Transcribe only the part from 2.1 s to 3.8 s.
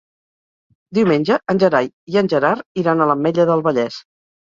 i en Gerard iran a l'Ametlla del